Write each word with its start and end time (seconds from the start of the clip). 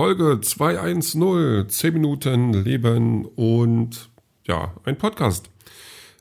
Folge 0.00 0.40
210, 0.40 1.68
10 1.68 1.92
Minuten 1.92 2.54
Leben 2.54 3.26
und 3.26 4.08
ja, 4.46 4.74
ein 4.84 4.96
Podcast. 4.96 5.50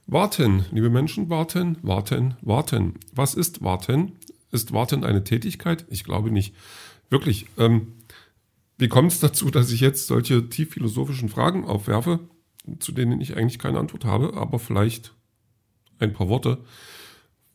Warten, 0.05 0.65
liebe 0.72 0.90
Menschen, 0.90 1.29
warten, 1.29 1.78
warten, 1.81 2.36
warten. 2.42 2.96
Was 3.13 3.36
ist 3.36 3.63
warten? 3.63 4.18
Ist 4.51 4.73
warten 4.73 5.05
eine 5.05 5.23
Tätigkeit? 5.23 5.86
Ich 5.90 6.04
glaube 6.04 6.29
nicht. 6.29 6.54
Wirklich, 7.10 7.46
ähm, 7.58 7.94
wie 8.78 8.90
kommt 8.90 9.13
es 9.13 9.22
dazu, 9.22 9.50
dass 9.50 9.72
ich 9.72 9.79
jetzt 9.79 10.08
solche 10.08 10.50
tief 10.50 10.73
philosophischen 10.73 11.29
Fragen 11.29 11.64
aufwerfe, 11.64 12.19
zu 12.79 12.91
denen 12.91 13.22
ich 13.22 13.37
eigentlich 13.37 13.59
keine 13.59 13.79
Antwort 13.79 14.04
habe, 14.04 14.33
aber 14.33 14.59
vielleicht 14.59 15.14
ein 16.00 16.12
paar 16.12 16.27
Worte. 16.27 16.58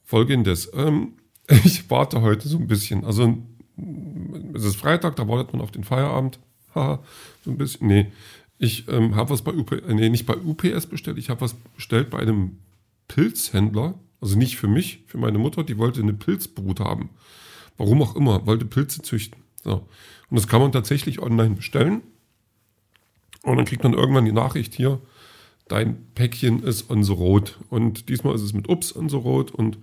Folgendes, 0.05 0.71
ähm, 0.73 1.19
ich 1.65 1.91
warte 1.91 2.23
heute 2.23 2.49
so 2.49 2.57
ein 2.57 2.67
bisschen. 2.67 3.05
Also 3.05 3.45
es 4.55 4.65
ist 4.65 4.77
Freitag, 4.77 5.17
da 5.17 5.29
wartet 5.29 5.53
man 5.53 5.63
auf 5.63 5.71
den 5.71 5.85
Feierabend. 5.85 6.39
Haha, 6.75 7.03
so 7.45 7.51
ein 7.51 7.59
bisschen. 7.59 7.87
Nee, 7.87 8.13
ich 8.59 8.89
ähm, 8.89 9.15
habe 9.15 9.31
was 9.31 9.43
bei 9.43 9.53
UPS, 9.53 9.83
nee, 9.89 10.09
nicht 10.09 10.27
bei 10.27 10.37
UPS 10.37 10.87
bestellt, 10.87 11.19
ich 11.19 11.31
habe 11.31 11.41
was 11.41 11.55
bestellt 11.55 12.11
bei 12.11 12.19
einem 12.19 12.59
Pilzhändler. 13.09 13.95
Also 14.21 14.39
nicht 14.39 14.57
für 14.57 14.69
mich, 14.69 15.03
für 15.07 15.19
meine 15.19 15.39
Mutter, 15.39 15.65
die 15.65 15.77
wollte 15.77 16.01
eine 16.01 16.15
Pilzbrut 16.15 16.81
haben. 16.81 17.11
Warum 17.77 18.01
auch 18.01 18.17
immer, 18.17 18.47
wollte 18.47 18.65
Pilze 18.65 19.03
züchten. 19.03 19.43
So. 19.63 19.87
Und 20.31 20.39
das 20.39 20.49
kann 20.49 20.63
man 20.63 20.73
tatsächlich 20.73 21.21
online 21.21 21.57
bestellen. 21.57 22.03
Und 23.43 23.57
dann 23.57 23.67
kriegt 23.67 23.83
man 23.83 23.93
irgendwann 23.93 24.25
die 24.25 24.33
Nachricht 24.33 24.75
hier, 24.75 25.01
dein 25.69 26.07
Päckchen 26.15 26.63
ist 26.63 26.91
on 26.91 27.05
the 27.05 27.13
road. 27.13 27.59
Und 27.69 28.09
diesmal 28.09 28.35
ist 28.35 28.43
es 28.43 28.55
mit 28.55 28.69
Ups 28.69 28.97
on 28.97 29.09
the 29.11 29.17
road 29.17 29.51
und 29.51 29.79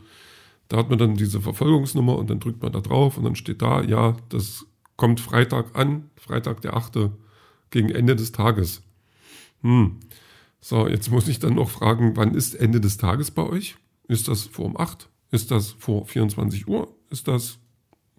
da 0.71 0.77
hat 0.77 0.89
man 0.89 0.97
dann 0.97 1.15
diese 1.15 1.41
Verfolgungsnummer 1.41 2.17
und 2.17 2.29
dann 2.29 2.39
drückt 2.39 2.63
man 2.63 2.71
da 2.71 2.79
drauf 2.79 3.17
und 3.17 3.25
dann 3.25 3.35
steht 3.35 3.61
da, 3.61 3.81
ja, 3.81 4.15
das 4.29 4.65
kommt 4.95 5.19
Freitag 5.19 5.75
an, 5.75 6.09
Freitag 6.15 6.61
der 6.61 6.77
8. 6.77 7.09
gegen 7.71 7.89
Ende 7.89 8.15
des 8.15 8.31
Tages. 8.31 8.81
Hm. 9.63 9.99
So, 10.61 10.87
jetzt 10.87 11.11
muss 11.11 11.27
ich 11.27 11.39
dann 11.39 11.55
noch 11.55 11.69
fragen, 11.69 12.15
wann 12.15 12.35
ist 12.35 12.55
Ende 12.55 12.79
des 12.79 12.95
Tages 12.95 13.31
bei 13.31 13.43
euch? 13.43 13.75
Ist 14.07 14.29
das 14.29 14.43
vor 14.43 14.65
um 14.65 14.77
8? 14.77 15.09
Ist 15.31 15.51
das 15.51 15.71
vor 15.71 16.05
24 16.05 16.69
Uhr? 16.69 16.95
Ist 17.09 17.27
das 17.27 17.57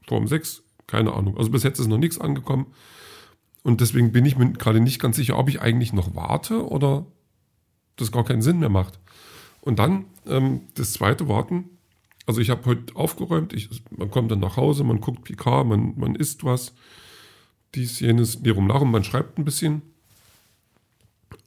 vor 0.07 0.19
um 0.19 0.27
6? 0.27 0.63
Keine 0.87 1.15
Ahnung. 1.15 1.39
Also 1.39 1.51
bis 1.51 1.63
jetzt 1.63 1.79
ist 1.79 1.87
noch 1.87 1.97
nichts 1.97 2.21
angekommen. 2.21 2.67
Und 3.63 3.81
deswegen 3.81 4.13
bin 4.13 4.27
ich 4.27 4.37
mir 4.37 4.53
gerade 4.53 4.81
nicht 4.81 5.01
ganz 5.01 5.17
sicher, 5.17 5.39
ob 5.39 5.49
ich 5.49 5.63
eigentlich 5.63 5.95
noch 5.95 6.15
warte 6.15 6.69
oder 6.69 7.07
das 7.97 8.13
gar 8.13 8.25
keinen 8.25 8.43
Sinn 8.43 8.59
mehr 8.59 8.69
macht. 8.69 8.99
Und 9.63 9.79
dann 9.79 10.05
ähm, 10.27 10.63
das 10.75 10.93
zweite 10.93 11.29
Warten. 11.29 11.71
Also 12.27 12.41
ich 12.41 12.51
habe 12.51 12.65
heute 12.67 12.95
aufgeräumt, 12.95 13.53
ich, 13.53 13.69
man 13.91 14.11
kommt 14.11 14.31
dann 14.31 14.41
nach 14.41 14.57
Hause, 14.57 14.85
man 14.85 15.01
guckt 15.01 15.25
PK, 15.25 15.65
man, 15.65 15.95
man 15.97 16.15
isst 16.15 16.45
was, 16.45 16.73
dies, 17.75 18.01
jenes, 18.01 18.41
Lirum 18.41 18.69
Larum, 18.69 18.91
man 18.91 19.05
schreibt 19.05 19.39
ein 19.39 19.45
bisschen. 19.45 19.83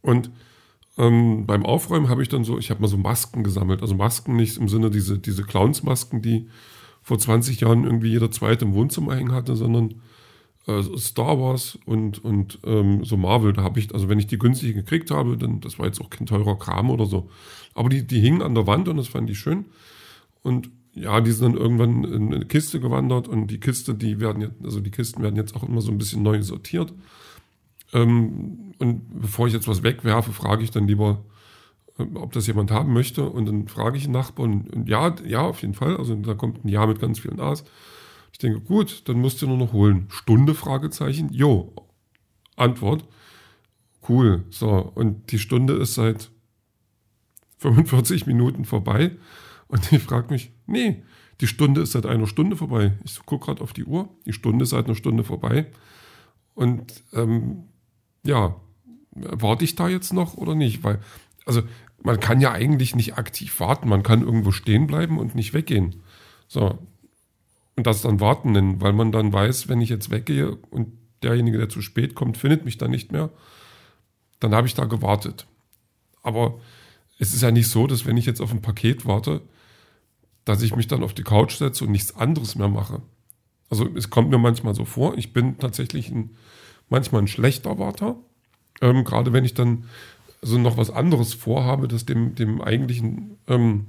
Und 0.02 0.32
ähm, 0.98 1.46
beim 1.46 1.66
Aufräumen 1.66 2.10
habe 2.10 2.22
ich 2.22 2.30
dann 2.30 2.44
so, 2.44 2.58
ich 2.58 2.70
habe 2.70 2.82
mal 2.82 2.88
so 2.88 2.98
Masken 2.98 3.44
gesammelt. 3.44 3.82
Also 3.82 3.96
Masken 3.96 4.36
nicht 4.36 4.58
im 4.58 4.70
Sinne 4.70 4.90
diese, 4.90 5.18
diese 5.18 5.44
Clowns-Masken, 5.44 6.22
die 6.22 6.50
vor 7.02 7.20
20 7.20 7.62
Jahren 7.62 7.84
irgendwie 7.84 8.10
jeder 8.10 8.32
zweite 8.32 8.66
im 8.66 8.74
Wohnzimmer 8.74 9.16
hängen 9.16 9.32
hatte, 9.32 9.56
sondern 9.56 10.02
äh, 10.68 10.82
Star 10.98 11.40
Wars 11.40 11.78
und, 11.86 12.24
und 12.24 12.60
ähm, 12.66 13.04
so 13.04 13.18
Marvel. 13.18 13.54
Da 13.54 13.64
habe 13.64 13.80
ich, 13.80 13.94
also 13.94 14.10
wenn 14.10 14.20
ich 14.20 14.28
die 14.28 14.38
günstig 14.38 14.74
gekriegt 14.74 15.12
habe, 15.12 15.38
dann, 15.38 15.60
das 15.60 15.78
war 15.78 15.86
jetzt 15.86 16.02
auch 16.02 16.10
kein 16.10 16.26
teurer 16.26 16.58
Kram 16.58 16.90
oder 16.90 17.06
so. 17.06 17.30
Aber 17.74 17.90
die, 17.90 18.08
die 18.08 18.22
hingen 18.22 18.42
an 18.42 18.56
der 18.56 18.66
Wand 18.66 18.88
und 18.88 18.98
das 18.98 19.08
fand 19.08 19.30
ich 19.30 19.38
schön. 19.38 19.66
Und 20.46 20.70
ja, 20.94 21.22
die 21.22 21.32
sind 21.32 21.56
dann 21.56 21.62
irgendwann 21.62 22.04
in 22.04 22.34
eine 22.34 22.46
Kiste 22.46 22.80
gewandert 22.80 23.28
und 23.28 23.48
die 23.48 23.60
Kiste, 23.60 23.96
die 23.96 24.20
werden 24.20 24.42
jetzt, 24.44 24.64
also 24.64 24.80
die 24.80 24.92
Kisten 24.92 25.24
werden 25.24 25.36
jetzt 25.36 25.56
auch 25.56 25.64
immer 25.64 25.82
so 25.82 25.92
ein 25.92 25.98
bisschen 25.98 26.22
neu 26.22 26.40
sortiert. 26.44 26.94
Ähm, 27.94 28.76
und 28.78 29.22
bevor 29.22 29.48
ich 29.48 29.54
jetzt 29.54 29.68
was 29.68 29.82
wegwerfe, 29.82 30.32
frage 30.32 30.64
ich 30.64 30.70
dann 30.70 30.88
lieber, 30.88 31.26
ähm, 31.98 32.16
ob 32.16 32.32
das 32.32 32.46
jemand 32.46 32.70
haben 32.70 32.94
möchte. 32.94 33.28
Und 33.28 33.48
dann 33.48 33.68
frage 33.68 33.98
ich 33.98 34.04
einen 34.04 34.14
Nachbarn, 34.14 34.68
und 34.72 34.88
ja, 34.88 35.16
ja, 35.26 35.42
auf 35.42 35.64
jeden 35.64 35.74
Fall. 35.74 35.98
Also 35.98 36.14
da 36.14 36.36
kommt 36.36 36.64
ein 36.64 36.70
Ja 36.70 36.86
mit 36.86 37.00
ganz 37.00 37.18
vielen 37.18 37.40
A's. 37.40 37.64
Ich 38.32 38.38
denke, 38.38 38.62
gut, 38.62 39.10
dann 39.10 39.20
musst 39.20 39.42
du 39.42 39.48
nur 39.48 39.58
noch 39.58 39.74
holen. 39.74 40.06
Stunde, 40.10 40.54
Fragezeichen. 40.54 41.34
Jo. 41.34 41.74
Antwort. 42.56 43.04
Cool. 44.08 44.44
So, 44.52 44.92
und 44.94 45.32
die 45.32 45.40
Stunde 45.40 45.74
ist 45.74 45.96
seit 45.96 46.30
45 47.58 48.28
Minuten 48.28 48.64
vorbei. 48.64 49.18
Und 49.68 49.92
ich 49.92 50.02
frage 50.02 50.32
mich, 50.32 50.52
nee, 50.68 51.04
die 51.42 51.48
Stunde 51.48 51.82
ist 51.82 51.92
seit 51.92 52.06
einer 52.06 52.28
Stunde 52.28 52.56
vorbei. 52.56 52.94
Ich 53.04 53.24
gucke 53.26 53.46
gerade 53.46 53.62
auf 53.62 53.74
die 53.74 53.86
Uhr, 53.86 54.10
die 54.26 54.34
Stunde 54.34 54.64
ist 54.64 54.70
seit 54.70 54.86
einer 54.86 54.96
Stunde 54.96 55.24
vorbei. 55.24 55.68
Und 56.54 57.04
ähm, 57.14 57.66
ja, 58.24 58.56
warte 59.12 59.66
ich 59.66 59.76
da 59.76 59.90
jetzt 59.90 60.14
noch 60.14 60.36
oder 60.36 60.56
nicht? 60.56 60.84
Weil, 60.84 61.00
also 61.46 61.64
man 62.02 62.20
kann 62.20 62.40
ja 62.40 62.52
eigentlich 62.52 62.96
nicht 62.96 63.18
aktiv 63.18 63.60
warten, 63.60 63.90
man 63.90 64.04
kann 64.04 64.22
irgendwo 64.22 64.52
stehen 64.52 64.88
bleiben 64.88 65.20
und 65.20 65.36
nicht 65.36 65.54
weggehen. 65.54 66.02
So. 66.48 66.78
Und 67.76 67.88
das 67.88 68.02
dann 68.02 68.22
warten 68.22 68.54
nennen, 68.54 68.80
weil 68.80 68.94
man 68.94 69.12
dann 69.12 69.34
weiß, 69.34 69.68
wenn 69.68 69.82
ich 69.82 69.90
jetzt 69.90 70.10
weggehe 70.10 70.56
und 70.56 70.94
derjenige, 71.24 71.58
der 71.58 71.68
zu 71.68 71.82
spät 71.82 72.16
kommt, 72.16 72.38
findet 72.38 72.64
mich 72.64 72.78
dann 72.78 72.92
nicht 72.92 73.12
mehr, 73.12 73.32
dann 74.40 74.54
habe 74.56 74.68
ich 74.68 74.76
da 74.76 74.86
gewartet. 74.86 75.48
Aber 76.22 76.60
es 77.20 77.34
ist 77.34 77.42
ja 77.42 77.52
nicht 77.52 77.68
so, 77.68 77.88
dass 77.88 78.06
wenn 78.06 78.18
ich 78.18 78.26
jetzt 78.26 78.42
auf 78.42 78.52
ein 78.52 78.62
Paket 78.62 79.06
warte, 79.06 79.42
dass 80.46 80.62
ich 80.62 80.76
mich 80.76 80.88
dann 80.88 81.04
auf 81.04 81.14
die 81.14 81.24
Couch 81.24 81.58
setze 81.58 81.84
und 81.84 81.92
nichts 81.92 82.16
anderes 82.16 82.56
mehr 82.56 82.70
mache. 82.70 83.02
Also 83.70 83.90
es 83.96 84.12
kommt 84.12 84.30
mir 84.30 84.38
manchmal 84.38 84.76
so 84.76 84.86
vor, 84.86 85.18
ich 85.18 85.34
bin 85.34 85.58
tatsächlich 85.58 86.12
ein, 86.12 86.36
manchmal 86.88 87.24
ein 87.24 87.28
schlechter 87.28 87.80
Warter. 87.80 88.16
Ähm, 88.82 89.04
gerade 89.04 89.34
wenn 89.34 89.44
ich 89.44 89.56
dann 89.56 89.86
so 90.42 90.60
noch 90.60 90.78
was 90.78 90.92
anderes 90.92 91.34
vorhabe, 91.34 91.88
das 91.88 92.06
dem, 92.06 92.36
dem 92.36 92.62
eigentlichen, 92.62 93.38
ähm, 93.48 93.88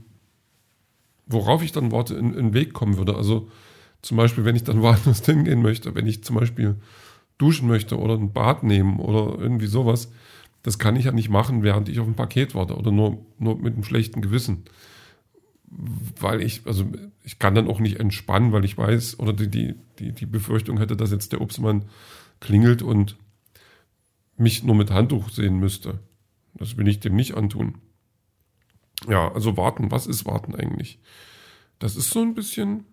worauf 1.27 1.62
ich 1.62 1.72
dann 1.72 1.93
warte, 1.93 2.15
in, 2.15 2.31
in 2.31 2.47
den 2.47 2.55
Weg 2.55 2.73
kommen 2.73 2.97
würde. 2.97 3.15
Also 3.15 3.49
zum 4.00 4.17
Beispiel, 4.17 4.47
wenn 4.47 4.56
ich 4.56 4.65
dann 4.65 4.81
woanders 4.83 5.25
hingehen 5.27 5.61
möchte, 5.61 5.94
wenn 5.94 6.06
ich 6.06 6.25
zum 6.25 6.37
Beispiel 6.37 6.77
duschen 7.37 7.69
möchte 7.69 7.99
oder 7.99 8.15
ein 8.15 8.33
Bad 8.33 8.62
nehmen 8.62 8.99
oder 8.99 9.38
irgendwie 9.38 9.67
sowas, 9.67 10.11
das 10.62 10.78
kann 10.78 10.97
ich 10.97 11.05
ja 11.05 11.12
nicht 11.12 11.28
machen, 11.28 11.62
während 11.62 11.91
ich 11.91 12.00
auf 12.00 12.06
ein 12.06 12.15
Paket 12.15 12.55
warte 12.55 12.77
oder 12.77 12.91
nur, 12.91 13.19
nur 13.38 13.59
mit 13.59 13.75
einem 13.75 13.84
schlechten 13.84 14.23
Gewissen 14.23 14.65
weil 15.69 16.43
ich, 16.43 16.62
also 16.66 16.87
ich 17.22 17.38
kann 17.38 17.54
dann 17.54 17.69
auch 17.69 17.81
nicht 17.81 17.99
entspannen, 17.99 18.53
weil 18.53 18.65
ich 18.65 18.78
weiß, 18.78 19.19
oder 19.19 19.32
die, 19.32 19.75
die, 19.99 20.12
die 20.12 20.27
Befürchtung 20.27 20.78
hätte, 20.78 20.97
dass 20.97 21.10
jetzt 21.10 21.32
der 21.32 21.41
Obstmann 21.41 21.87
klingelt 22.41 22.82
und 22.82 23.16
mich 24.37 24.62
nur 24.62 24.75
mit 24.75 24.91
Handtuch 24.91 25.31
sehen 25.31 25.59
müsste. 25.59 26.00
Das 26.55 26.76
will 26.76 26.88
ich 26.88 27.00
dem 27.00 27.16
nicht 27.16 27.37
antun. 27.37 27.78
Ja, 29.09 29.32
also 29.32 29.56
warten, 29.56 29.91
was 29.91 30.06
ist 30.06 30.25
warten 30.25 30.55
eigentlich? 30.55 31.00
Das 31.78 31.97
ist 31.97 32.10
so 32.10 32.22
ein 32.22 32.34
bisschen, 32.34 32.84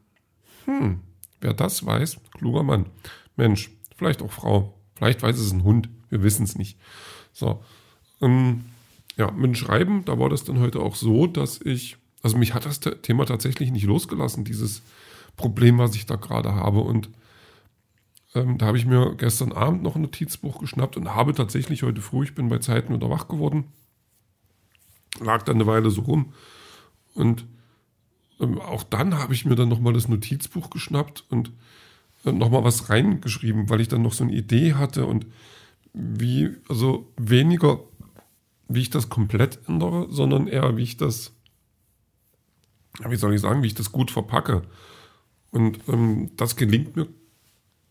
hm, 0.65 1.01
wer 1.41 1.53
das 1.53 1.85
weiß, 1.85 2.19
kluger 2.31 2.63
Mann. 2.63 2.87
Mensch, 3.35 3.71
vielleicht 3.95 4.21
auch 4.21 4.31
Frau, 4.31 4.77
vielleicht 4.95 5.21
weiß 5.21 5.37
es 5.37 5.51
ein 5.51 5.63
Hund, 5.63 5.89
wir 6.09 6.23
wissen 6.23 6.43
es 6.43 6.57
nicht. 6.57 6.77
So, 7.31 7.63
ähm, 8.21 8.65
ja, 9.15 9.31
mit 9.31 9.45
dem 9.45 9.55
Schreiben, 9.55 10.05
da 10.05 10.19
war 10.19 10.29
das 10.29 10.43
dann 10.43 10.59
heute 10.59 10.79
auch 10.79 10.95
so, 10.95 11.27
dass 11.27 11.61
ich 11.61 11.97
also 12.23 12.37
mich 12.37 12.53
hat 12.53 12.65
das 12.65 12.79
Thema 12.79 13.25
tatsächlich 13.25 13.71
nicht 13.71 13.83
losgelassen, 13.85 14.45
dieses 14.45 14.81
Problem, 15.35 15.77
was 15.77 15.93
ich 15.95 16.05
da 16.05 16.15
gerade 16.15 16.55
habe. 16.55 16.79
Und 16.79 17.09
ähm, 18.33 18.57
da 18.57 18.67
habe 18.67 18.77
ich 18.77 18.85
mir 18.85 19.15
gestern 19.15 19.51
Abend 19.51 19.83
noch 19.83 19.95
ein 19.95 20.01
Notizbuch 20.01 20.59
geschnappt 20.59 20.97
und 20.97 21.13
habe 21.13 21.33
tatsächlich 21.33 21.83
heute 21.83 22.01
früh, 22.01 22.23
ich 22.23 22.33
bin 22.33 22.49
bei 22.49 22.59
Zeiten 22.59 22.93
wieder 22.93 23.09
wach 23.09 23.27
geworden, 23.27 23.65
lag 25.19 25.43
dann 25.43 25.57
eine 25.57 25.67
Weile 25.67 25.91
so 25.91 26.01
rum. 26.01 26.33
Und 27.13 27.45
ähm, 28.39 28.59
auch 28.59 28.83
dann 28.83 29.15
habe 29.19 29.33
ich 29.33 29.45
mir 29.45 29.55
dann 29.55 29.69
nochmal 29.69 29.93
das 29.93 30.07
Notizbuch 30.07 30.69
geschnappt 30.69 31.25
und 31.29 31.51
äh, 32.23 32.31
nochmal 32.31 32.63
was 32.63 32.89
reingeschrieben, 32.89 33.69
weil 33.69 33.81
ich 33.81 33.89
dann 33.89 34.01
noch 34.01 34.13
so 34.13 34.23
eine 34.23 34.33
Idee 34.33 34.75
hatte 34.75 35.05
und 35.05 35.25
wie, 35.93 36.51
also 36.69 37.11
weniger, 37.17 37.81
wie 38.69 38.81
ich 38.81 38.89
das 38.89 39.09
komplett 39.09 39.59
ändere, 39.67 40.07
sondern 40.09 40.47
eher, 40.47 40.77
wie 40.77 40.83
ich 40.83 40.97
das 40.97 41.33
wie 43.07 43.15
soll 43.15 43.33
ich 43.33 43.41
sagen, 43.41 43.63
wie 43.63 43.67
ich 43.67 43.75
das 43.75 43.91
gut 43.91 44.11
verpacke. 44.11 44.63
Und 45.51 45.79
ähm, 45.87 46.31
das 46.35 46.55
gelingt 46.55 46.95
mir 46.95 47.07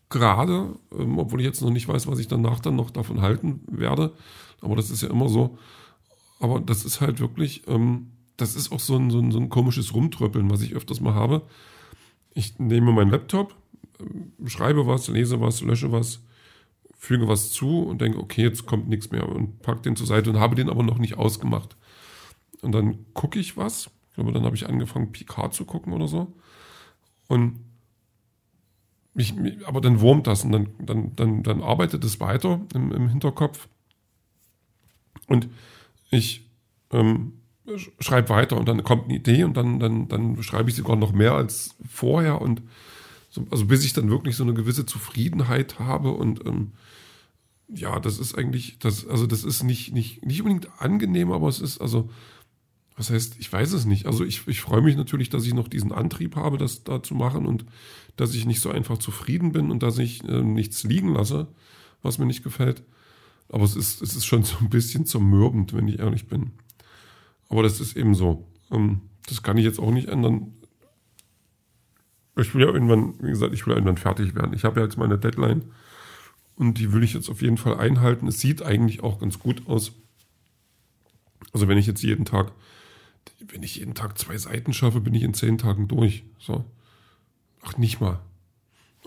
gerade, 0.09 0.75
ähm, 0.97 1.17
obwohl 1.17 1.41
ich 1.41 1.45
jetzt 1.45 1.61
noch 1.61 1.71
nicht 1.71 1.87
weiß, 1.87 2.07
was 2.07 2.19
ich 2.19 2.27
danach 2.27 2.59
dann 2.59 2.75
noch 2.75 2.91
davon 2.91 3.21
halten 3.21 3.61
werde. 3.67 4.13
Aber 4.61 4.75
das 4.75 4.89
ist 4.89 5.01
ja 5.01 5.09
immer 5.09 5.29
so. 5.29 5.57
Aber 6.39 6.59
das 6.59 6.85
ist 6.85 7.01
halt 7.01 7.19
wirklich, 7.19 7.67
ähm, 7.67 8.11
das 8.37 8.55
ist 8.55 8.71
auch 8.71 8.79
so 8.79 8.95
ein, 8.97 9.09
so, 9.09 9.19
ein, 9.19 9.31
so 9.31 9.39
ein 9.39 9.49
komisches 9.49 9.93
Rumtröppeln, 9.93 10.49
was 10.49 10.61
ich 10.61 10.73
öfters 10.73 11.01
mal 11.01 11.13
habe. 11.13 11.41
Ich 12.33 12.59
nehme 12.59 12.91
meinen 12.91 13.11
Laptop, 13.11 13.55
äh, 13.99 14.49
schreibe 14.49 14.87
was, 14.87 15.07
lese 15.07 15.41
was, 15.41 15.61
lösche 15.61 15.91
was, 15.91 16.21
füge 16.97 17.27
was 17.27 17.51
zu 17.51 17.83
und 17.83 17.99
denke, 18.01 18.19
okay, 18.19 18.43
jetzt 18.43 18.65
kommt 18.65 18.87
nichts 18.87 19.11
mehr 19.11 19.27
und 19.27 19.61
packe 19.61 19.81
den 19.81 19.95
zur 19.95 20.07
Seite 20.07 20.29
und 20.29 20.39
habe 20.39 20.55
den 20.55 20.69
aber 20.69 20.83
noch 20.83 20.97
nicht 20.97 21.17
ausgemacht. 21.17 21.75
Und 22.61 22.71
dann 22.71 23.05
gucke 23.13 23.39
ich 23.39 23.57
was 23.57 23.89
ich 24.13 24.15
glaube, 24.15 24.31
dann 24.31 24.43
habe 24.43 24.55
ich 24.55 24.69
angefangen, 24.69 25.11
Picard 25.11 25.55
zu 25.55 25.65
gucken 25.65 25.91
oder 25.91 26.07
so. 26.07 26.31
Und 27.27 27.59
mich, 29.15 29.33
aber 29.65 29.81
dann 29.81 30.01
wurmt 30.01 30.27
das 30.27 30.43
und 30.43 30.51
dann, 30.51 30.67
dann, 30.77 31.15
dann, 31.15 31.41
dann 31.41 31.63
arbeitet 31.63 32.03
es 32.03 32.19
weiter 32.19 32.61
im, 32.75 32.91
im 32.91 33.09
Hinterkopf. 33.09 33.67
Und 35.25 35.49
ich 36.11 36.47
ähm, 36.91 37.33
schreibe 37.99 38.29
weiter 38.29 38.55
und 38.55 38.67
dann 38.67 38.83
kommt 38.83 39.05
eine 39.05 39.15
Idee 39.15 39.45
und 39.45 39.57
dann, 39.57 39.79
dann, 39.79 40.07
dann 40.09 40.43
schreibe 40.43 40.69
ich 40.69 40.75
sogar 40.75 40.95
noch 40.95 41.11
mehr 41.11 41.33
als 41.33 41.75
vorher 41.89 42.39
und 42.39 42.61
so, 43.31 43.43
also 43.49 43.65
bis 43.65 43.83
ich 43.83 43.93
dann 43.93 44.11
wirklich 44.11 44.35
so 44.35 44.43
eine 44.43 44.53
gewisse 44.53 44.85
Zufriedenheit 44.85 45.79
habe 45.79 46.11
und 46.11 46.45
ähm, 46.45 46.73
ja, 47.67 47.99
das 47.99 48.19
ist 48.19 48.37
eigentlich, 48.37 48.77
das, 48.77 49.07
also 49.07 49.25
das 49.25 49.43
ist 49.43 49.63
nicht, 49.63 49.91
nicht, 49.91 50.23
nicht 50.23 50.43
unbedingt 50.43 50.69
angenehm, 50.79 51.31
aber 51.31 51.47
es 51.47 51.59
ist, 51.59 51.81
also, 51.81 52.11
was 52.95 53.09
heißt, 53.09 53.37
ich 53.39 53.51
weiß 53.51 53.73
es 53.73 53.85
nicht. 53.85 54.05
Also 54.05 54.23
ich, 54.23 54.47
ich 54.47 54.61
freue 54.61 54.81
mich 54.81 54.95
natürlich, 54.95 55.29
dass 55.29 55.45
ich 55.45 55.53
noch 55.53 55.67
diesen 55.67 55.91
Antrieb 55.91 56.35
habe, 56.35 56.57
das 56.57 56.83
da 56.83 57.01
zu 57.01 57.15
machen 57.15 57.45
und 57.45 57.65
dass 58.15 58.35
ich 58.35 58.45
nicht 58.45 58.61
so 58.61 58.69
einfach 58.69 58.99
zufrieden 58.99 59.51
bin 59.51 59.71
und 59.71 59.81
dass 59.81 59.97
ich 59.97 60.23
äh, 60.23 60.41
nichts 60.41 60.83
liegen 60.83 61.13
lasse, 61.13 61.47
was 62.03 62.19
mir 62.19 62.25
nicht 62.25 62.43
gefällt. 62.43 62.83
Aber 63.49 63.63
es 63.63 63.75
ist, 63.75 64.01
es 64.01 64.15
ist 64.15 64.25
schon 64.25 64.43
so 64.43 64.57
ein 64.59 64.69
bisschen 64.69 65.05
zermürbend, 65.05 65.73
wenn 65.73 65.87
ich 65.87 65.99
ehrlich 65.99 66.27
bin. 66.27 66.51
Aber 67.49 67.63
das 67.63 67.79
ist 67.79 67.97
eben 67.97 68.13
so. 68.13 68.47
Ähm, 68.71 69.01
das 69.27 69.41
kann 69.41 69.57
ich 69.57 69.65
jetzt 69.65 69.79
auch 69.79 69.91
nicht 69.91 70.09
ändern. 70.09 70.53
Ich 72.35 72.53
will 72.53 72.61
ja 72.61 72.73
irgendwann, 72.73 73.13
wie 73.21 73.29
gesagt, 73.29 73.53
ich 73.53 73.65
will 73.65 73.73
irgendwann 73.73 73.97
fertig 73.97 74.35
werden. 74.35 74.53
Ich 74.53 74.65
habe 74.65 74.79
ja 74.79 74.85
jetzt 74.85 74.97
meine 74.97 75.17
Deadline 75.17 75.63
und 76.55 76.79
die 76.79 76.91
will 76.91 77.03
ich 77.03 77.13
jetzt 77.13 77.29
auf 77.29 77.41
jeden 77.41 77.57
Fall 77.57 77.77
einhalten. 77.77 78.27
Es 78.27 78.39
sieht 78.39 78.63
eigentlich 78.63 79.03
auch 79.03 79.19
ganz 79.19 79.39
gut 79.39 79.67
aus. 79.67 79.93
Also 81.51 81.67
wenn 81.67 81.77
ich 81.77 81.85
jetzt 81.85 82.01
jeden 82.01 82.25
Tag, 82.25 82.51
wenn 83.39 83.63
ich 83.63 83.77
jeden 83.77 83.93
Tag 83.93 84.17
zwei 84.17 84.37
Seiten 84.37 84.73
schaffe, 84.73 85.01
bin 85.01 85.13
ich 85.13 85.23
in 85.23 85.33
zehn 85.33 85.57
Tagen 85.57 85.87
durch. 85.87 86.23
So. 86.37 86.65
Ach, 87.61 87.77
nicht 87.77 87.99
mal. 87.99 88.19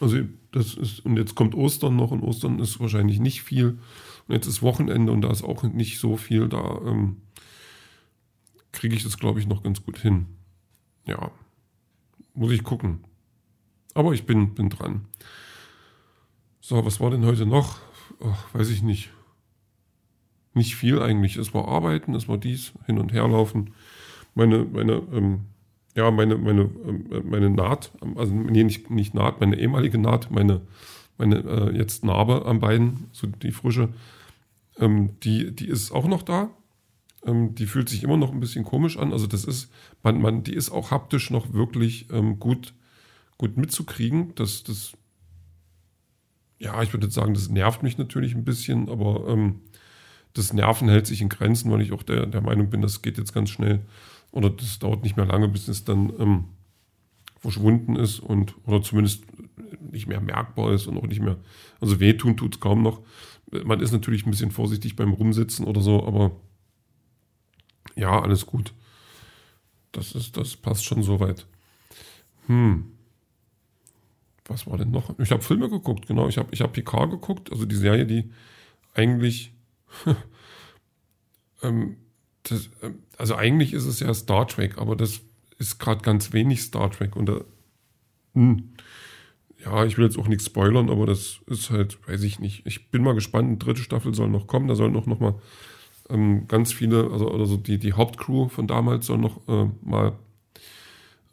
Also 0.01 0.19
das 0.53 0.75
ist, 0.75 1.01
und 1.01 1.17
jetzt 1.17 1.35
kommt 1.35 1.55
Ostern 1.55 1.97
noch 1.97 2.11
und 2.11 2.23
Ostern 2.23 2.59
ist 2.59 2.81
wahrscheinlich 2.81 3.19
nicht 3.19 3.43
viel. 3.43 3.79
Und 4.27 4.35
jetzt 4.35 4.47
ist 4.47 4.63
Wochenende 4.63 5.13
und 5.13 5.23
da 5.23 5.31
ist 5.31 5.43
auch 5.43 5.63
nicht 5.63 5.99
so 5.99 6.17
viel. 6.17 6.49
Da 6.49 6.81
ähm, 6.85 7.23
kriege 8.73 8.95
ich 8.95 9.05
das, 9.05 9.19
glaube 9.19 9.41
ich, 9.41 9.47
noch 9.47 9.63
ganz 9.63 9.83
gut 9.83 9.99
hin. 9.99 10.27
Ja. 11.07 11.31
Muss 12.35 12.53
ich 12.53 12.63
gucken. 12.63 13.05
Aber 13.95 14.13
ich 14.13 14.27
bin, 14.27 14.55
bin 14.55 14.69
dran. 14.69 15.07
So, 16.61 16.85
was 16.85 17.01
war 17.01 17.11
denn 17.11 17.25
heute 17.25 17.47
noch? 17.47 17.79
Ach, 18.23 18.55
weiß 18.55 18.69
ich 18.69 18.83
nicht. 18.83 19.11
Nicht 20.53 20.75
viel 20.75 21.01
eigentlich. 21.01 21.37
Es 21.37 21.55
war 21.55 21.69
Arbeiten, 21.69 22.15
es 22.15 22.29
war 22.29 22.39
dies, 22.39 22.73
hin 22.87 22.99
und 22.99 23.13
her 23.13 23.27
laufen. 23.29 23.73
Meine, 24.37 24.65
meine, 24.65 25.03
ähm, 25.13 25.41
ja, 25.97 26.11
meine, 26.11 26.37
meine, 26.37 26.63
äh, 26.63 27.21
meine 27.25 27.49
Naht, 27.49 27.91
also 28.17 28.35
nee, 28.35 28.63
nicht, 28.63 28.91
nicht 28.91 29.15
Naht, 29.15 29.41
meine 29.41 29.59
ehemalige 29.59 29.97
Naht, 29.97 30.31
meine, 30.31 30.61
meine 31.17 31.39
äh, 31.39 31.77
jetzt 31.77 32.05
Narbe 32.05 32.45
am 32.45 32.61
Bein, 32.61 33.09
so 33.13 33.27
die 33.27 33.51
frische, 33.51 33.89
ähm, 34.79 35.19
die, 35.21 35.57
die 35.57 35.67
ist 35.67 35.91
auch 35.91 36.07
noch 36.07 36.23
da. 36.23 36.51
Ähm, 37.25 37.55
die 37.55 37.65
fühlt 37.65 37.89
sich 37.89 38.05
immer 38.05 38.19
noch 38.19 38.31
ein 38.31 38.41
bisschen 38.41 38.65
komisch 38.65 38.99
an. 38.99 39.13
Also 39.13 39.27
das 39.27 39.45
ist, 39.45 39.73
man, 40.03 40.21
man, 40.21 40.43
die 40.43 40.55
ist 40.55 40.71
auch 40.71 40.91
haptisch 40.91 41.31
noch 41.31 41.55
wirklich 41.55 42.11
ähm, 42.13 42.39
gut, 42.39 42.75
gut 43.39 43.57
mitzukriegen. 43.57 44.35
Das, 44.35 44.65
das 44.65 44.93
ja, 46.59 46.83
ich 46.83 46.93
würde 46.93 47.11
sagen, 47.11 47.33
das 47.33 47.49
nervt 47.49 47.83
mich 47.83 47.97
natürlich 47.97 48.35
ein 48.35 48.45
bisschen, 48.45 48.91
aber 48.91 49.29
ähm, 49.29 49.61
das 50.35 50.53
Nerven 50.53 50.91
hält 50.91 51.07
sich 51.07 51.23
in 51.23 51.31
Grenzen, 51.31 51.71
weil 51.73 51.81
ich 51.81 51.93
auch 51.93 52.03
der, 52.03 52.27
der 52.27 52.43
Meinung 52.43 52.69
bin, 52.69 52.83
das 52.83 53.01
geht 53.01 53.17
jetzt 53.17 53.33
ganz 53.33 53.49
schnell 53.49 53.81
oder 54.33 54.51
das 54.51 54.79
dauert 54.79 55.03
nicht 55.03 55.17
mehr 55.17 55.27
lange, 55.27 55.49
bis 55.49 55.69
es 55.69 55.85
dann 55.85 56.13
ähm, 56.19 56.45
verschwunden 57.39 57.97
ist 57.97 58.21
und 58.21 58.55
oder 58.67 58.83
zumindest 58.83 59.25
nicht 59.91 60.07
mehr 60.07 60.21
merkbar 60.21 60.73
ist 60.73 60.87
und 60.87 60.99
auch 60.99 61.07
nicht 61.07 61.21
mehr, 61.21 61.37
also 61.81 62.01
wehtun 62.01 62.37
tut 62.37 62.55
es 62.57 62.61
kaum 62.61 62.83
noch. 62.83 63.01
Man 63.65 63.81
ist 63.81 63.93
natürlich 63.93 64.27
ein 64.27 64.31
bisschen 64.31 64.51
vorsichtig 64.51 64.97
beim 64.97 65.13
Rumsitzen 65.13 65.67
oder 65.67 65.81
so, 65.81 66.05
aber 66.05 66.33
ja, 67.95 68.21
alles 68.21 68.47
gut. 68.47 68.75
Das 69.93 70.13
ist, 70.13 70.37
das 70.37 70.57
passt 70.57 70.85
schon 70.85 71.03
soweit. 71.03 71.47
Hm 72.47 72.97
was 74.49 74.67
war 74.67 74.79
denn 74.79 74.91
noch? 74.91 75.19
Ich 75.19 75.31
habe 75.31 75.43
Filme 75.43 75.69
geguckt, 75.69 76.07
genau. 76.07 76.29
Ich 76.29 76.39
habe 76.39 76.49
ich 76.53 76.61
hab 76.61 76.73
Picard 76.73 77.11
geguckt, 77.11 77.51
also 77.51 77.65
die 77.65 77.77
Serie, 77.77 78.07
die 78.07 78.31
eigentlich. 78.95 79.53
ähm, 81.63 81.97
das, 82.51 82.71
ähm, 82.83 83.01
also 83.17 83.35
eigentlich 83.35 83.73
ist 83.73 83.87
es 83.87 84.01
ja 84.01 84.13
Star 84.15 84.47
Trek, 84.47 84.79
aber 84.79 84.97
das 84.97 85.21
ist 85.59 85.79
gerade 85.79 86.03
ganz 86.03 86.33
wenig 86.33 86.63
Star 86.63 86.91
Trek. 86.91 87.17
Und 87.17 87.27
da, 87.27 87.41
hm, 88.35 88.75
ja, 89.65 89.85
ich 89.85 89.99
will 89.99 90.05
jetzt 90.05 90.19
auch 90.19 90.29
nichts 90.29 90.47
spoilern, 90.47 90.91
aber 90.91 91.07
das 91.07 91.41
ist 91.47 91.71
halt, 91.71 91.99
weiß 92.09 92.23
ich 92.23 92.39
nicht. 92.39 92.67
Ich 92.67 92.91
bin 92.91 93.03
mal 93.03 93.15
gespannt, 93.15 93.49
eine 93.49 93.57
dritte 93.57 93.83
Staffel 93.83 94.15
soll 94.15 94.29
noch 94.29 94.47
kommen. 94.47 94.69
Da 94.69 94.75
sollen 94.75 94.93
noch, 94.93 95.07
noch 95.07 95.21
mal 95.21 95.35
ähm, 96.09 96.47
ganz 96.47 96.73
viele, 96.73 97.11
also, 97.11 97.31
also 97.31 97.57
die, 97.57 97.79
die 97.79 97.95
Hauptcrew 97.95 98.49
von 98.49 98.67
damals 98.67 99.07
soll 99.07 99.19
noch 99.19 99.49
äh, 99.49 99.69
mal 99.83 100.13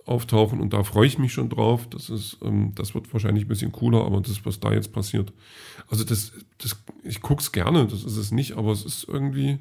auftauchen 0.06 0.60
und 0.60 0.74
da 0.74 0.84
freue 0.84 1.08
ich 1.08 1.18
mich 1.18 1.32
schon 1.34 1.50
drauf. 1.50 1.88
Das 1.90 2.10
ist, 2.10 2.38
ähm, 2.44 2.74
das 2.76 2.94
wird 2.96 3.12
wahrscheinlich 3.14 3.46
ein 3.46 3.50
bisschen 3.50 3.72
cooler, 3.72 4.04
aber 4.06 4.22
das, 4.22 4.46
was 4.46 4.60
da 4.60 4.74
jetzt 4.74 4.92
passiert. 4.92 5.32
Also 5.90 6.04
das, 6.04 6.34
das, 6.58 6.82
ich 7.04 7.22
gucke 7.22 7.42
es 7.42 7.52
gerne, 7.52 7.86
das 7.86 8.04
ist 8.04 8.18
es 8.18 8.32
nicht, 8.32 8.54
aber 8.54 8.72
es 8.72 8.84
ist 8.84 9.08
irgendwie 9.08 9.60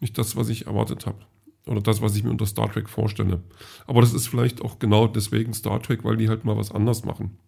nicht 0.00 0.18
das, 0.18 0.36
was 0.36 0.48
ich 0.48 0.66
erwartet 0.66 1.06
habe. 1.06 1.18
Oder 1.66 1.80
das, 1.80 2.00
was 2.00 2.16
ich 2.16 2.24
mir 2.24 2.30
unter 2.30 2.46
Star 2.46 2.72
Trek 2.72 2.88
vorstelle. 2.88 3.42
Aber 3.86 4.00
das 4.00 4.14
ist 4.14 4.26
vielleicht 4.26 4.62
auch 4.62 4.78
genau 4.78 5.06
deswegen 5.06 5.52
Star 5.52 5.82
Trek, 5.82 6.04
weil 6.04 6.16
die 6.16 6.28
halt 6.28 6.44
mal 6.44 6.56
was 6.56 6.72
anders 6.72 7.04
machen. 7.04 7.38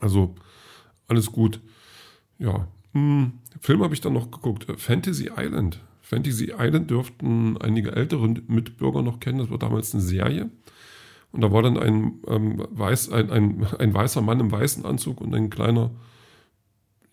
Also, 0.00 0.34
alles 1.06 1.30
gut. 1.30 1.60
Ja. 2.38 2.66
Hm, 2.92 3.34
Film 3.60 3.82
habe 3.82 3.94
ich 3.94 4.00
dann 4.00 4.12
noch 4.12 4.30
geguckt. 4.30 4.66
Fantasy 4.76 5.30
Island. 5.36 5.80
Fantasy 6.00 6.52
Island 6.58 6.90
dürften 6.90 7.56
einige 7.58 7.92
ältere 7.92 8.28
Mitbürger 8.28 9.02
noch 9.02 9.20
kennen. 9.20 9.38
Das 9.38 9.50
war 9.50 9.58
damals 9.58 9.94
eine 9.94 10.02
Serie. 10.02 10.50
Und 11.30 11.40
da 11.40 11.50
war 11.50 11.62
dann 11.62 11.78
ein, 11.78 12.20
ähm, 12.26 12.66
weiß, 12.70 13.10
ein, 13.10 13.30
ein, 13.30 13.66
ein 13.78 13.94
weißer 13.94 14.20
Mann 14.20 14.40
im 14.40 14.52
weißen 14.52 14.84
Anzug 14.84 15.20
und 15.20 15.34
ein 15.34 15.48
kleiner, 15.48 15.90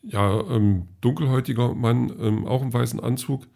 ja, 0.02 0.42
ähm, 0.50 0.88
dunkelhäutiger 1.00 1.74
Mann, 1.74 2.12
ähm, 2.20 2.46
auch 2.46 2.62
im 2.62 2.74
weißen 2.74 3.00
Anzug. 3.00 3.48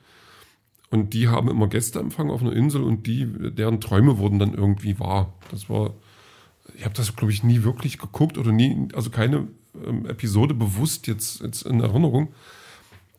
Und 0.93 1.15
die 1.15 1.27
haben 1.27 1.49
immer 1.49 1.67
Gäste 1.69 1.97
empfangen 1.97 2.29
auf 2.29 2.41
einer 2.41 2.53
Insel 2.53 2.83
und 2.83 3.07
die, 3.07 3.25
deren 3.25 3.81
Träume 3.81 4.19
wurden 4.19 4.37
dann 4.37 4.53
irgendwie 4.53 4.99
wahr. 4.99 5.33
Das 5.49 5.67
war, 5.67 5.95
ich 6.77 6.85
habe 6.85 6.93
das, 6.93 7.15
glaube 7.15 7.33
ich, 7.33 7.41
nie 7.41 7.63
wirklich 7.63 7.97
geguckt 7.97 8.37
oder 8.37 8.51
nie, 8.51 8.89
also 8.93 9.09
keine 9.09 9.47
ähm, 9.87 10.05
Episode 10.05 10.53
bewusst 10.53 11.07
jetzt, 11.07 11.41
jetzt 11.41 11.63
in 11.63 11.79
Erinnerung. 11.79 12.31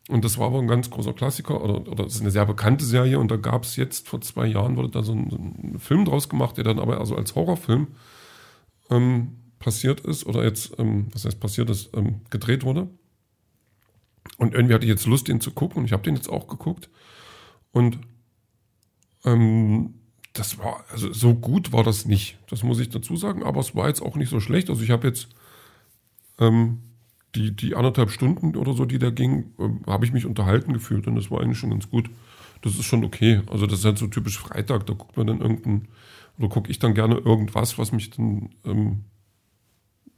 Und 0.09 0.25
das 0.25 0.39
war 0.39 0.47
aber 0.47 0.61
ein 0.61 0.69
ganz 0.69 0.89
großer 0.89 1.15
Klassiker 1.15 1.65
oder, 1.65 1.91
oder 1.91 2.05
das 2.05 2.15
ist 2.15 2.21
eine 2.21 2.31
sehr 2.31 2.47
bekannte 2.47 2.85
Serie 2.85 3.19
und 3.19 3.29
da 3.29 3.39
gab 3.39 3.65
es 3.65 3.75
jetzt 3.75 4.09
vor 4.09 4.21
zwei 4.21 4.47
Jahren 4.47 4.77
wurde 4.77 4.91
da 4.91 5.03
so 5.03 5.11
ein, 5.11 5.31
so 5.31 5.37
ein, 5.37 5.81
Film 5.81 6.05
draus 6.05 6.29
gemacht, 6.29 6.57
der 6.57 6.63
dann 6.63 6.79
aber 6.79 7.01
also 7.01 7.17
als 7.17 7.35
Horrorfilm 7.35 7.89
ähm, 8.89 9.33
passiert 9.59 9.99
ist 9.99 10.27
oder 10.27 10.45
jetzt, 10.45 10.79
ähm, 10.79 11.09
was 11.13 11.25
heißt 11.25 11.41
passiert 11.41 11.71
ist, 11.71 11.91
ähm, 11.97 12.21
gedreht 12.31 12.63
wurde. 12.63 12.87
Und 14.39 14.55
irgendwie 14.55 14.75
hatte 14.75 14.87
ich 14.87 14.91
jetzt 14.91 15.07
Lust, 15.07 15.27
den 15.27 15.41
zu 15.41 15.51
gucken 15.51 15.79
und 15.79 15.87
ich 15.87 15.93
habe 15.93 16.05
den 16.05 16.15
jetzt 16.15 16.29
auch 16.29 16.47
geguckt. 16.47 16.89
Und 17.75 17.99
ähm, 19.25 19.95
das 20.33 20.59
war, 20.59 20.85
also 20.91 21.13
so 21.13 21.35
gut 21.35 21.73
war 21.73 21.83
das 21.83 22.07
nicht, 22.07 22.39
das 22.49 22.63
muss 22.63 22.79
ich 22.79 22.89
dazu 22.89 23.17
sagen, 23.17 23.43
aber 23.43 23.61
es 23.61 23.75
war 23.75 23.89
jetzt 23.89 24.01
auch 24.01 24.17
nicht 24.17 24.31
so 24.31 24.41
schlecht. 24.41 24.71
Also 24.71 24.83
ich 24.83 24.91
habe 24.91 25.09
jetzt 25.09 25.29
ähm, 26.39 26.79
die, 27.35 27.55
die 27.55 27.75
anderthalb 27.75 28.11
Stunden 28.11 28.57
oder 28.57 28.75
so, 28.75 28.85
die 28.85 29.01
da 29.01 29.11
ging, 29.11 29.53
äh, 29.59 29.91
habe 29.91 30.05
ich 30.07 30.13
mich 30.13 30.25
unterhalten 30.25 30.73
gefühlt 30.73 31.09
und 31.09 31.17
das 31.17 31.33
war 31.33 31.41
eigentlich 31.41 31.59
schon 31.59 31.71
ganz 31.71 31.91
gut. 31.91 32.11
Das 32.63 32.75
ist 32.75 32.85
schon 32.85 33.05
okay. 33.05 33.43
Also 33.49 33.67
das 33.67 33.81
ist 33.81 33.85
halt 33.85 33.99
so 33.99 34.07
typisch 34.07 34.39
Freitag, 34.39 34.87
da 34.87 34.95
guckt 34.95 35.17
man 35.17 35.27
dann 35.27 35.41
irgendein, 35.41 35.89
oder 36.39 36.49
gucke 36.49 36.71
ich 36.71 36.79
dann 36.79 36.95
gerne 36.95 37.17
irgendwas, 37.17 37.77
was 37.77 37.91
mich 37.91 38.11
dann 38.11 38.51
ähm, 38.65 39.05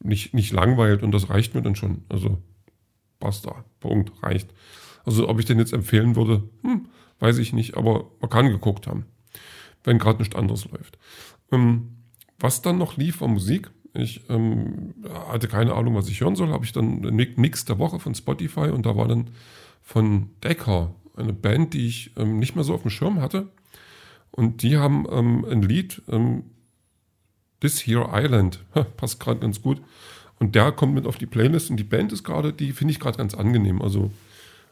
nicht, 0.00 0.34
nicht 0.34 0.52
langweilt 0.52 1.02
und 1.02 1.12
das 1.12 1.30
reicht 1.30 1.54
mir 1.54 1.62
dann 1.62 1.74
schon. 1.74 2.04
Also 2.10 2.38
basta, 3.18 3.64
Punkt, 3.80 4.12
reicht. 4.22 4.52
Also 5.06 5.28
ob 5.28 5.38
ich 5.38 5.46
den 5.46 5.58
jetzt 5.58 5.72
empfehlen 5.72 6.16
würde, 6.16 6.42
hm, 6.62 6.86
weiß 7.20 7.38
ich 7.38 7.52
nicht, 7.52 7.76
aber 7.76 8.10
man 8.20 8.28
kann 8.28 8.48
geguckt 8.48 8.86
haben, 8.86 9.06
wenn 9.84 9.98
gerade 9.98 10.18
nichts 10.18 10.36
anderes 10.36 10.68
läuft. 10.70 10.98
Ähm, 11.50 11.96
was 12.38 12.60
dann 12.60 12.76
noch 12.76 12.96
lief, 12.98 13.22
war 13.22 13.28
Musik. 13.28 13.70
Ich 13.94 14.28
ähm, 14.28 14.94
hatte 15.30 15.48
keine 15.48 15.72
Ahnung, 15.72 15.94
was 15.94 16.08
ich 16.08 16.20
hören 16.20 16.36
soll. 16.36 16.50
Habe 16.50 16.66
ich 16.66 16.72
dann 16.72 17.06
einen 17.06 17.34
Mix 17.36 17.64
der 17.64 17.78
Woche 17.78 17.98
von 17.98 18.14
Spotify 18.14 18.68
und 18.68 18.84
da 18.84 18.94
war 18.94 19.08
dann 19.08 19.30
von 19.80 20.30
Decker 20.42 20.94
eine 21.16 21.32
Band, 21.32 21.72
die 21.72 21.86
ich 21.86 22.12
ähm, 22.18 22.38
nicht 22.38 22.56
mehr 22.56 22.64
so 22.64 22.74
auf 22.74 22.82
dem 22.82 22.90
Schirm 22.90 23.20
hatte. 23.20 23.48
Und 24.32 24.62
die 24.62 24.76
haben 24.76 25.06
ähm, 25.10 25.46
ein 25.46 25.62
Lied, 25.62 26.02
ähm, 26.08 26.44
This 27.60 27.86
Here 27.86 28.10
Island, 28.12 28.64
passt 28.98 29.18
gerade 29.18 29.40
ganz 29.40 29.62
gut. 29.62 29.80
Und 30.38 30.54
der 30.54 30.72
kommt 30.72 30.94
mit 30.94 31.06
auf 31.06 31.16
die 31.16 31.24
Playlist 31.26 31.70
und 31.70 31.78
die 31.78 31.84
Band 31.84 32.12
ist 32.12 32.22
gerade, 32.22 32.52
die 32.52 32.72
finde 32.72 32.92
ich 32.92 33.00
gerade 33.00 33.16
ganz 33.16 33.34
angenehm. 33.34 33.80
Also 33.80 34.10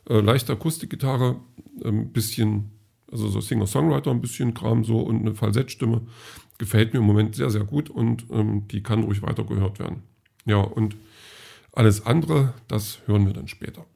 äh, 0.09 0.21
leichte 0.21 0.53
Akustikgitarre, 0.53 1.41
ein 1.85 1.87
ähm, 1.87 2.13
bisschen, 2.13 2.71
also 3.11 3.29
so 3.29 3.41
Singer-Songwriter, 3.41 4.11
ein 4.11 4.21
bisschen 4.21 4.55
Kram 4.55 4.85
so 4.85 5.01
und 5.01 5.21
eine 5.21 5.35
Falsettstimme 5.35 6.03
gefällt 6.59 6.93
mir 6.93 7.01
im 7.01 7.07
Moment 7.07 7.35
sehr, 7.35 7.51
sehr 7.51 7.65
gut 7.65 7.91
und 7.91 8.27
ähm, 8.31 8.69
die 8.69 8.83
kann 8.83 9.03
ruhig 9.03 9.23
weiter 9.23 9.45
gehört 9.45 9.79
werden. 9.79 10.03
Ja, 10.45 10.59
und 10.59 10.97
alles 11.73 12.07
andere, 12.07 12.55
das 12.69 13.01
hören 13.07 13.27
wir 13.27 13.33
dann 13.33 13.49
später. 13.49 13.87